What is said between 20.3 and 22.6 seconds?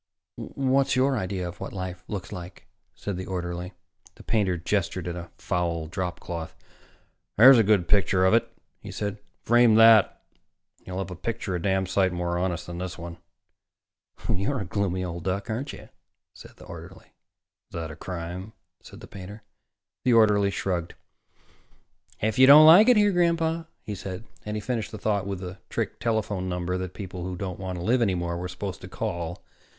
shrugged. "If you